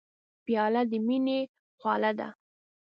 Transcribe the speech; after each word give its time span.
پیاله 0.45 0.81
د 0.91 0.93
مینې 1.07 1.39
خواله 1.79 2.11
ده. 2.19 2.27